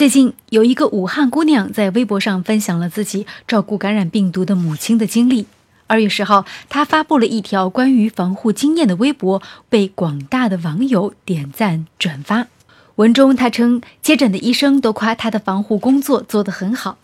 [0.00, 5.44] 最近有一个武汉姑娘在微博上分享了自己照顾感染病毒的母亲的经历。
[5.88, 12.46] 二月十号，她发布了一条关于防护经验的微博，被广大的网友点赞转发。
[12.94, 16.96] 文中她称，接诊的医生都夸她的防护工作做得很好。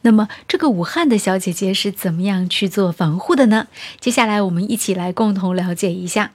[0.00, 3.68] 那么，这个武汉的小姐姐是怎么样去做防护的呢？
[4.00, 6.32] 接下来，我们一起来共同了解一下。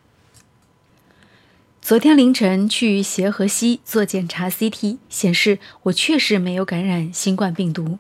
[1.88, 7.98] 昨天凌晨去协和西做检查，CT 显示我确实没有感染新冠病毒。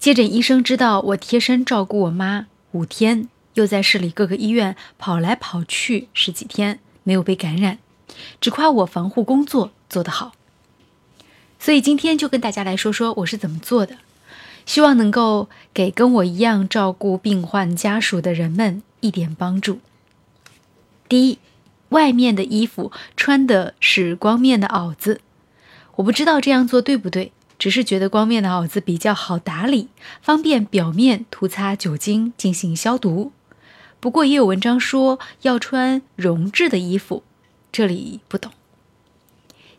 [0.00, 7.78] 接诊医生知道我贴身照顾我妈五天，又在市里各个医院跑来跑去十几天，没有被感染，
[8.40, 10.32] 只夸我防护工作做得好。
[11.60, 13.98] 所以今天就跟大家来说说我是怎么做的，
[14.66, 19.78] 希望能够给跟我一样照顾病患家属的人们一点帮助。
[21.08, 21.38] 第一。
[21.92, 25.20] 外面的衣服穿的是光面的袄子，
[25.96, 29.88] 我不知道这样做对不对，只是觉得光面的袄子比较好打理，
[30.20, 33.32] 方便表面涂擦酒精进行消毒。
[34.00, 37.22] 不过也有文章说要穿绒质的衣服，
[37.70, 38.50] 这里不懂。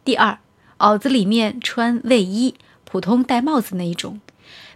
[0.05, 0.39] 第二，
[0.77, 4.21] 袄子里面穿卫衣，普通戴帽子那一种，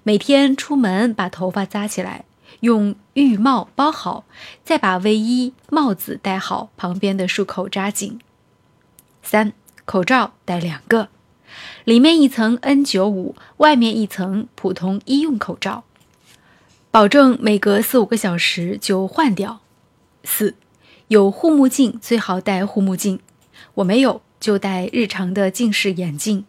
[0.04, 2.26] 每天出门把头发扎起来。
[2.62, 4.26] 用浴帽包好，
[4.64, 8.20] 再把卫衣、帽子戴好，旁边的束口扎紧。
[9.22, 9.54] 三、
[9.86, 11.09] 口罩戴两个，
[11.84, 15.84] 里面一层 N95，外面一层普通医用口罩，
[16.92, 19.59] 保证每隔四五个小时就换掉。
[20.23, 20.56] 四、
[21.09, 23.20] 有护目镜最好戴护目镜，
[23.76, 26.45] 我没有就戴日常的近视眼镜。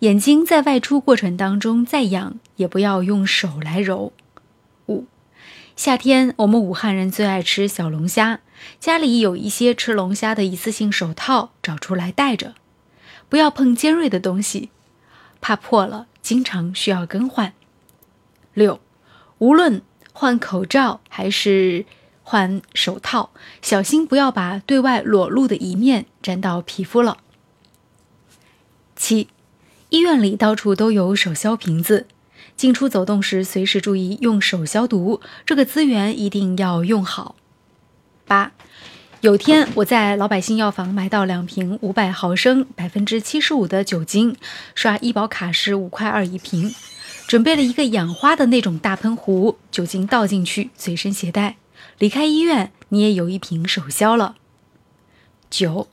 [0.00, 4.12] 眼睛在外出过程当中再痒，也不要用手来揉。
[5.78, 8.40] 夏天，我们武汉人最爱吃小龙虾，
[8.80, 12.56] 家里有一些吃龙虾的一次性手套，找出来戴着，
[13.28, 14.70] 不要碰尖锐的东西，
[15.40, 17.52] 怕破了，经常需要更换。
[18.54, 18.80] 六，
[19.38, 19.80] 无论
[20.12, 21.86] 换口罩还是
[22.24, 23.30] 换手套，
[23.62, 27.18] 小心不要把对外裸露的一面沾到皮肤了。
[28.96, 29.28] 七，
[29.90, 32.08] 医院里到处都有手消瓶子。
[32.56, 37.36] 进出走动时，随时注意用手消毒，这个资源一定要用好。
[38.26, 38.52] 八，
[39.20, 44.36] 有天我在老百姓药房买到两瓶五百毫升、百分之七十五的酒精，
[44.74, 46.74] 刷医保卡是五块二一瓶，
[47.26, 51.56] 准备了一个养花的那种大喷壶，酒精倒进去，随身携带。
[51.98, 54.36] 离开医院，你也有一瓶手消了。
[55.50, 55.88] 九，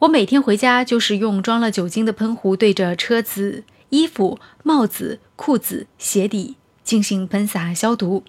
[0.00, 3.64] 我每天回家就是用装了酒精的喷壶对着车子。
[3.90, 8.24] 衣服、帽子、裤子、鞋底进行喷洒消毒，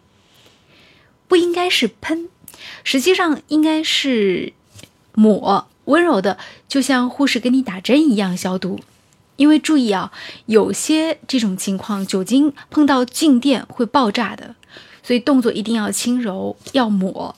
[1.28, 2.29] 不应该是喷，
[2.84, 4.53] 实际上应该是
[5.13, 8.79] 抹，温柔的，就像护士给你打针一样消毒。
[9.35, 10.12] 因为注意啊，
[10.47, 14.56] 有些这种情况，酒精碰到静电会爆炸的，
[15.03, 17.35] 所以动作一定要轻柔，要抹。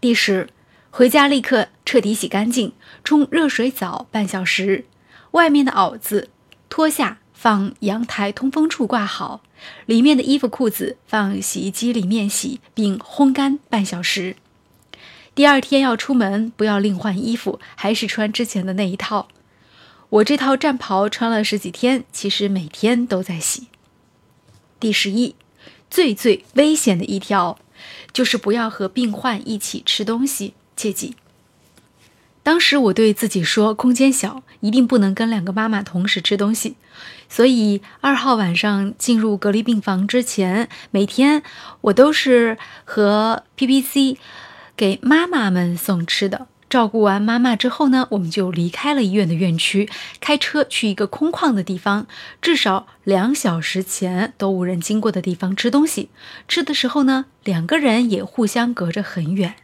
[0.00, 0.48] 第十，
[0.90, 2.72] 回家立刻彻底洗干净，
[3.04, 4.86] 冲热水澡半小时，
[5.30, 6.30] 外面的袄子。
[6.68, 9.42] 脱下放阳台通风处挂好，
[9.86, 14.36] 里面的衣服裤子放洗衣机里面洗，并烘干半小时。
[15.34, 19.28] 第二天要出门，不要另换衣服，还是穿之前的那一套。
[20.10, 23.68] 我这套战袍穿了十几天，其实每天都在洗。
[24.80, 25.36] 第十一，
[25.90, 27.58] 最最危险的一条，
[28.12, 31.14] 就是不要和病患一起吃东西，切记。
[32.48, 36.76] 当时我对自己说，空间小，一定不能跟两个妈妈同时吃东西。
[37.28, 41.42] 所以二号晚上进入隔离病房之前，每天
[41.82, 44.16] 我都是和 PPC
[44.74, 46.46] 给妈妈们送吃的。
[46.70, 49.86] 照顾完妈妈之后呢，我们就离开了医院的院区，
[50.18, 52.06] 开车去一个空旷的地方，
[52.40, 56.08] 至少两小时前都无人经过的地方吃东西。
[56.48, 59.56] 吃的时候呢，两个人也互相隔着很远。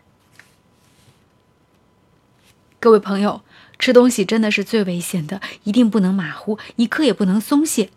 [2.85, 3.41] 各位朋友，
[3.79, 7.89] 吃东西真的是最危险的，一定不能马虎，一刻也不能松懈。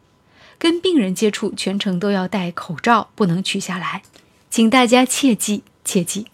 [0.58, 4.04] 跟病人接触，全程都要戴口罩，不能取下来，
[4.50, 6.28] 请大家切记切记。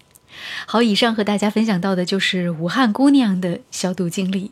[0.68, 4.52] 好，以上和大家分享到的就是武汉姑娘的消毒经历。